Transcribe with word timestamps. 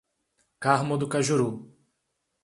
Carmo 0.59 0.97
do 0.97 1.07
Cajuru 1.07 1.77